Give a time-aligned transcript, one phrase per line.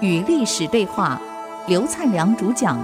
[0.00, 1.20] 与历史对话，
[1.66, 2.78] 刘灿良主讲。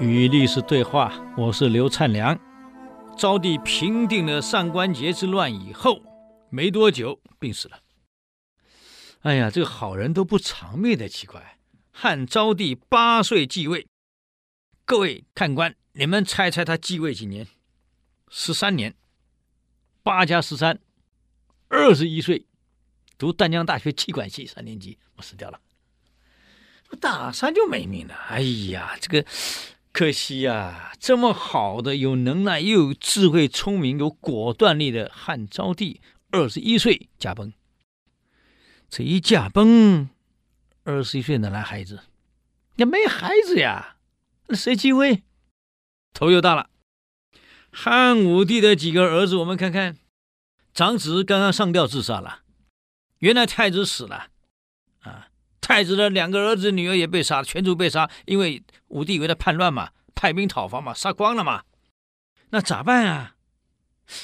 [0.00, 2.38] 与历史对话，我是刘灿良。
[3.16, 6.00] 昭帝平定了上官桀之乱以后，
[6.50, 7.78] 没多久病死了。
[9.20, 11.58] 哎呀，这个好人都不长命的，奇怪。
[11.92, 13.86] 汉昭帝八岁继位，
[14.84, 17.46] 各位看官，你们猜猜他继位几年？
[18.28, 18.94] 十三年。
[20.02, 20.80] 八加十三，
[21.68, 22.46] 二十一岁，
[23.16, 25.60] 读丹江大学气管系三年级，我死掉了。
[27.00, 28.14] 大三就没命了。
[28.14, 28.40] 哎
[28.70, 29.24] 呀，这个。
[29.92, 36.00] 可惜呀、这么好的、有能耐又有智慧、聪明、有果断力的汉昭帝，
[36.32, 37.52] 二十一岁驾崩。
[38.90, 40.10] 这一驾崩，
[40.82, 42.00] 二十一岁哪来孩子？
[42.74, 43.98] 也没孩子呀，
[44.48, 45.22] 那谁继位？
[46.14, 46.70] 头又大了。
[47.70, 49.98] 汉武帝的几个儿子，我们看看，
[50.72, 52.42] 长子刚刚上吊自杀了，
[53.18, 54.28] 原来太子死了，
[55.00, 55.28] 啊。
[55.60, 61.64] 太子的两个儿子、女儿也被杀了，全族被杀，因为武帝以为他叛乱嘛，派兵讨伐嘛，杀光了嘛。
[62.50, 63.36] 那咋办啊？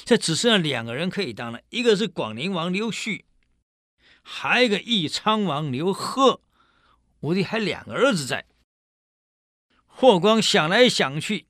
[0.05, 3.25] 这只剩下两个人可以当了，一个是广宁王刘旭，
[4.21, 6.41] 还有一个义昌王刘贺。
[7.21, 8.45] 武帝还两个儿子在。
[9.85, 11.47] 霍光想来想去，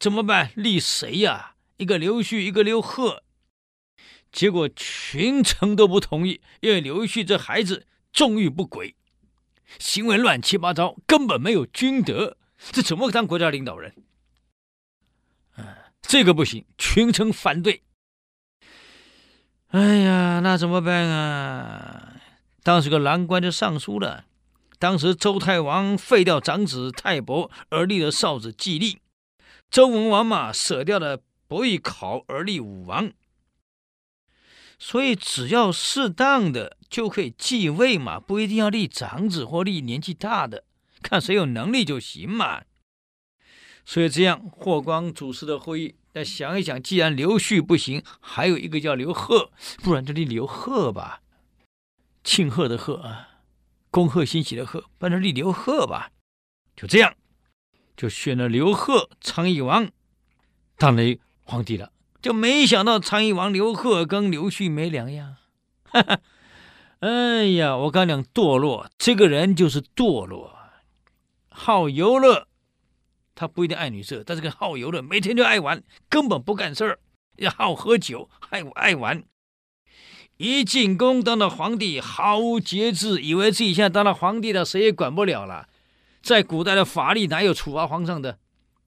[0.00, 0.50] 怎么办？
[0.56, 3.22] 立谁呀、一个刘旭，一个刘贺。
[4.32, 7.86] 结果群臣都不同意，因为刘旭这孩子。
[8.12, 8.96] 纵欲不轨，
[9.78, 12.36] 行为乱七八糟，根本没有君德，
[12.72, 13.94] 这怎么当国家领导人？
[15.54, 17.84] 啊，这个不行，群臣反对。
[19.68, 22.16] 哎呀，那怎么办啊？
[22.64, 24.24] 当时个郎官就上书了。
[24.80, 28.98] 当时周太王废掉长子太伯，而立了少子季历；
[29.70, 33.12] 周文王嘛，舍掉了伯邑考，而立武王。
[34.78, 40.64] 所以只要适当的就可以继位嘛，不一定要立长子或立年纪大的，
[41.02, 42.62] 看谁有能力就行嘛。
[43.84, 49.52] 所以这样，霍光主持的会议，再想一想，既然刘旭不行，还有一个叫刘贺，
[49.82, 51.22] 不然就立刘贺吧。
[52.24, 53.42] 庆贺的贺啊，
[53.90, 56.10] 恭贺新喜的贺，不然立刘贺吧。
[56.74, 57.14] 就这样，
[58.00, 59.90] 就选了刘贺昌邑王，
[60.78, 61.02] 当了
[61.44, 61.92] 皇帝了。
[62.22, 65.36] 就没想到昌邑王刘贺跟刘旭没两样，
[65.84, 66.20] 哈哈，
[67.00, 70.56] 哎呀，我刚讲堕落，这个人就是堕落，
[71.50, 72.48] 好游乐，
[73.34, 76.98] 他不一定爱女色，但是个好游乐，每天就爱玩，根本不干事儿，
[77.36, 79.22] 也好喝酒，爱爱玩。
[80.38, 85.68] 一进宫当了皇帝，毫无节制，以为自己现在当了皇帝了，谁也管不了了。
[86.22, 88.38] 在古代的法律哪有处罚皇上的？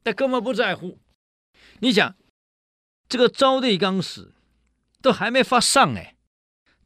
[0.03, 0.99] 他根本不在乎。
[1.79, 2.15] 你想。
[3.09, 4.33] 这个昭帝刚死，
[4.99, 6.15] 都还没发丧哎，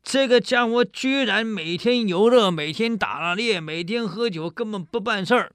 [0.03, 5.53] 这个家伙居然每天游乐，每天打猎，每天喝酒，根本不办事儿，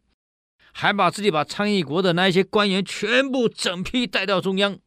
[0.73, 4.79] 还把自己把昌邑国的那些官员全部整批带到中央，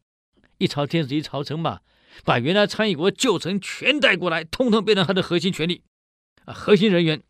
[0.58, 1.80] 一朝天子一朝臣嘛，
[2.24, 5.84] 把原来昌邑国旧臣全带过来，通通变成他的核心权力
[6.46, 7.22] 啊，核心人员。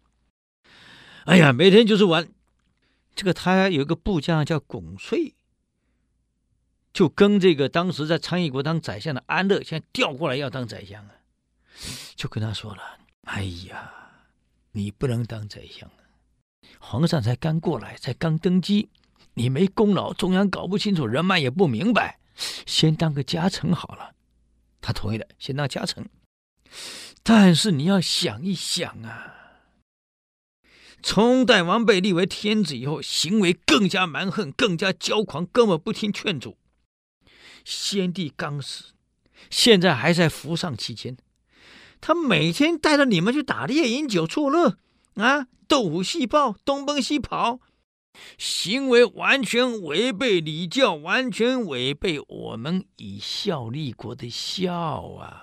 [1.26, 2.26] 哎呀，每天就是玩。
[3.16, 5.34] 这个他有一个部将叫巩遂。
[6.92, 11.10] 就跟这个当时在昌邑国当宰相的安乐，现在调过来要当宰相啊，
[12.14, 12.82] 就跟他说了
[13.28, 13.92] ：“哎呀，
[14.72, 16.00] 你不能当宰相啊，
[16.78, 18.88] 皇上才刚过来，才刚登基，
[19.34, 22.18] 你没功劳，中央搞不清楚，人脉也不明白，
[22.64, 24.14] 先当个家臣好了。”
[24.80, 26.08] 他同意了，先当家臣。
[27.22, 29.35] 但是你要想一想啊，
[31.02, 36.56] 从代王被立为天子以后，行为更加蛮横，更加骄狂，根本不听劝阻。
[37.64, 38.92] 先帝刚死，
[39.50, 41.16] 现在还在服丧期间，
[42.00, 44.78] 他每天带着你们去打猎、饮酒、作乐，
[45.14, 47.60] 啊，斗虎戏豹，东奔西跑，
[48.38, 55.42] 行为完全违背礼教，完全违背我们以孝立国的孝啊！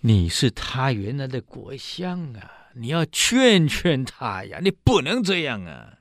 [0.00, 5.98] 你是他原来的国相啊，你要劝劝他呀，你不能这样啊！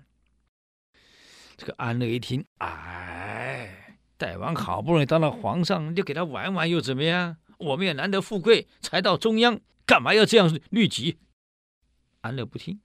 [1.58, 3.98] 这个安乐一听，哎。
[4.18, 7.38] 大王好不容易当了皇上，就给他玩玩又怎么样？
[7.58, 11.20] 我们也难得富贵，才到中央，干嘛要这样律己？
[12.20, 12.82] 安乐不听。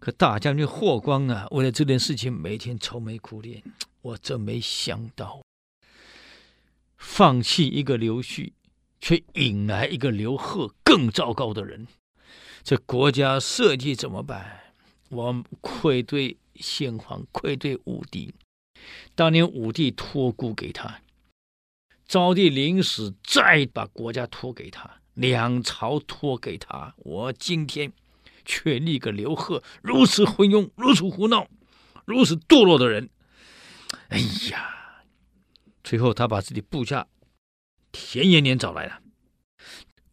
[0.00, 3.62] 可大将军霍光啊，为了这件事情，每天愁眉苦脸。
[4.02, 5.42] 我真没想到，
[6.96, 8.54] 放弃一个刘旭，
[9.00, 11.86] 却引来一个刘贺更糟糕的人。
[12.62, 14.74] 这国家社稷怎么办？
[15.08, 18.34] 我愧对先皇，愧对武帝。
[19.14, 21.00] 当年武帝托孤给他，
[22.06, 27.92] 昭帝临死再把国家托给他，两朝托给他，我今天
[28.44, 31.48] 却立个刘贺如此昏庸、如此胡闹、
[32.04, 33.08] 如此堕落的人。
[34.08, 34.18] 哎
[34.50, 35.04] 呀，
[35.82, 37.06] 最后他把自己部下
[37.92, 39.00] 田延年找来了，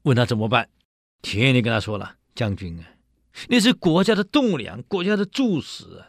[0.03, 0.69] 问他怎么办。
[1.23, 2.85] 田延年跟他说了：“将军啊，
[3.47, 6.03] 你是国家的栋梁，国家的柱石。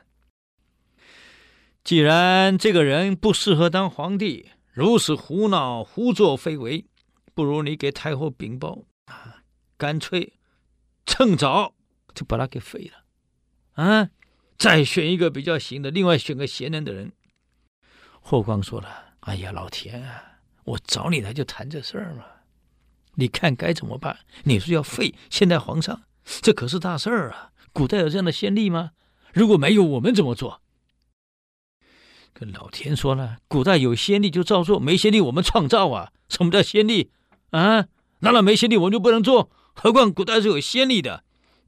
[1.84, 6.86] 既然这个人不适合当皇帝，如此胡闹、胡作非为，
[7.32, 9.44] 不如你给太后禀报啊，
[9.78, 10.34] 干脆
[11.06, 11.74] 趁早
[12.12, 14.10] 就把他给废了，啊，
[14.58, 17.12] 再选一个比较行的，另外选个贤能的人。”
[18.20, 22.24] 霍光说了：“哎呀，老田啊，我找你来就谈这事儿嘛，
[23.16, 24.18] 你看该怎么办？
[24.44, 26.02] 你说要废，现在皇上，
[26.42, 27.50] 这可是大事儿啊！
[27.72, 28.90] 古代有这样的先例吗？
[29.32, 30.60] 如果没有，我们怎么做？”
[32.32, 36.10] 跟老天说了：“古代有先例就照做，没先例我们创造啊！
[36.28, 37.10] 什么叫先例
[37.50, 37.86] 啊？
[38.20, 39.50] 难道没先例我们就不能做？
[39.74, 41.22] 何况古代是有先例的。”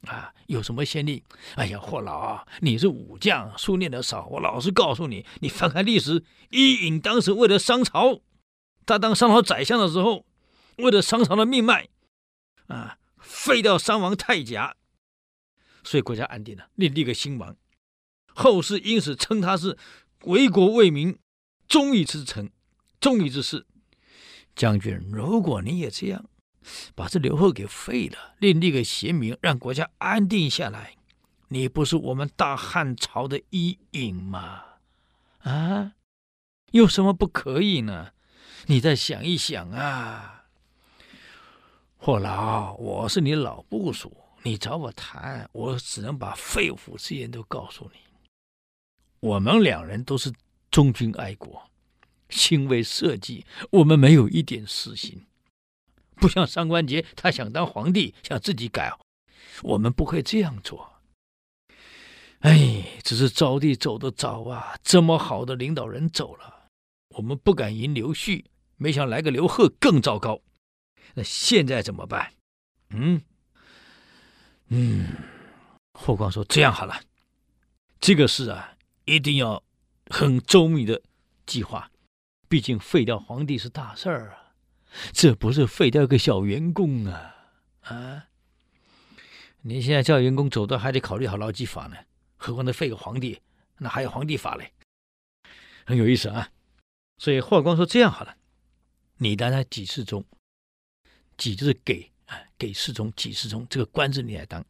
[0.06, 1.22] 啊，有什么先例？
[1.54, 4.26] 哎呀，霍老，你是武将，书念得少。
[4.26, 8.20] 我老实告诉你，你翻开历史，伊尹当时为了商朝，
[8.84, 10.25] 他当商朝宰相的时候，
[10.76, 11.88] 为了商朝的命脉，
[12.67, 14.76] 啊，废掉商王太甲，
[15.84, 17.56] 所以国家安定了，另立个新王。
[18.34, 19.78] 后世因此称他是
[20.25, 21.19] 为国为民、
[21.67, 22.50] 忠义之臣、
[23.00, 23.67] 忠义之士。
[24.55, 26.25] 将军，如果你也这样。
[26.96, 30.96] 把这刘贺给废了，另立个贤明，让国家安定下来。
[31.46, 34.64] 你不是我们大汉朝的伊尹吗？
[35.43, 35.93] 啊，
[36.72, 38.11] 有什么不可以呢？
[38.67, 40.35] 你再想一想啊，
[41.98, 47.98] 霍老，我是你老部属，你找我谈，我只能把肺腑之言都告诉你。
[49.20, 50.32] 我们两人都是
[50.70, 51.69] 忠君爱国，
[52.28, 55.26] 亲为社稷，我们没有一点私心。
[56.16, 58.93] 不像上官桀，他想当皇帝，想自己改，
[59.62, 60.93] 我们不会这样做。
[62.40, 66.69] 哎，只是昭帝走得早啊，这么好的领导人走了，
[67.16, 68.44] 我们不敢迎刘旭，
[68.76, 70.40] 没想来个刘贺更糟糕。
[71.14, 72.32] 那现在怎么办？
[72.91, 73.20] 嗯
[74.69, 75.06] 嗯，
[75.93, 77.00] 霍光说：“这样好了，
[78.00, 79.62] 这个事啊，一定要
[80.11, 81.03] 很周密的
[81.47, 81.91] 计划，
[82.49, 84.55] 毕竟废掉皇帝是大事儿啊。”
[85.12, 87.35] 这不是废掉一个小员工啊！
[87.82, 88.29] 啊，
[89.62, 91.97] 你现在叫员工走的还得考虑好劳基法呢，
[92.37, 93.41] 何况那废个皇帝，
[93.79, 94.73] 那还有皇帝法嘞，
[95.85, 96.50] 很有意思啊。
[97.19, 98.37] 所以霍光说：“这样好了，
[99.19, 100.25] 你当他给事中，
[101.36, 104.64] 给就是给啊，给事中，给事中这个官职你来当，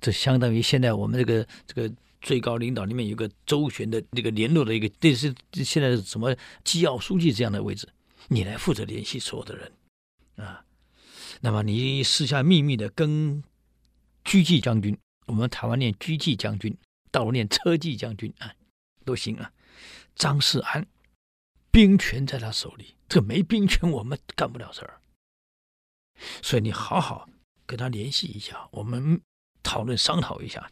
[0.00, 7.88] 这相当于现在我们这个这个最高领导里面有个周旋的那个联络的一个，这是现在是什么机要书记这样的位置。”
[8.28, 9.72] 你来负责联系所有的人，
[10.36, 10.64] 啊，
[11.42, 13.44] 那么你私下秘密的跟
[14.24, 14.96] 车骑将军，
[15.26, 16.74] 我们台湾念车骑将军，
[17.10, 18.54] 大陆念车骑将军啊，
[19.04, 19.52] 都行啊。
[20.14, 20.86] 张世安，
[21.70, 24.98] 兵权在他手里，这没兵权我们干不了事儿，
[26.42, 27.28] 所以你好好
[27.66, 29.20] 跟他联系一下，我们
[29.62, 30.70] 讨论商讨一下。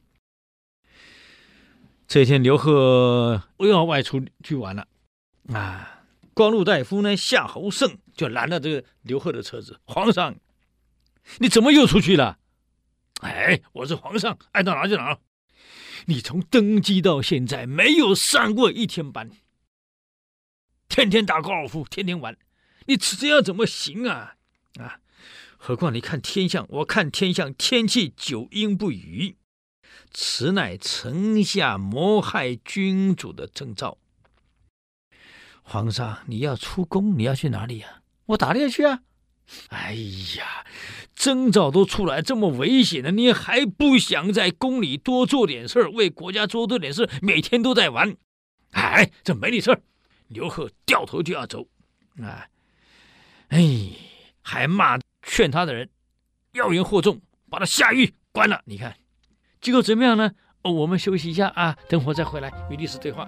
[2.06, 4.86] 这天刘贺又要外出去玩了，
[5.52, 5.98] 啊。
[6.34, 7.14] 光禄大夫呢？
[7.14, 9.78] 夏侯胜就拦了这个刘贺的车子。
[9.84, 10.34] 皇上，
[11.40, 12.38] 你怎么又出去了？
[13.20, 15.18] 哎，我是皇上，爱到哪就哪。
[16.06, 19.30] 你从登基到现在没有上过一天班，
[20.88, 22.38] 天天打高尔夫，天天玩，
[22.86, 24.08] 你这样怎么行？
[24.08, 24.36] 啊！
[25.64, 29.36] 何况你看天象，我看天象，天气久阴不雨，
[30.10, 33.96] 此乃臣下谋害君主的征兆。
[35.62, 39.02] 皇上，你要出宫，你要去哪里呀、我打猎去啊！
[39.68, 39.94] 哎
[40.36, 40.66] 呀，
[41.14, 48.16] 征兆都出来，这么危险的，你还不想在宫里多做点事儿，为国家做多点事，每天都在玩。
[48.72, 49.80] 哎，这没你事儿。
[50.26, 51.68] 刘贺掉头就要走，
[52.20, 52.48] 啊，
[53.50, 53.90] 哎，
[54.40, 54.98] 还骂
[55.34, 55.88] 劝他的人，
[56.52, 58.60] 妖言惑众，把他下狱关了。
[58.66, 58.94] 你看，
[59.62, 60.32] 结果怎么样呢？
[60.60, 63.26] 哦，我们休息一下啊，等会再回来与历史对话。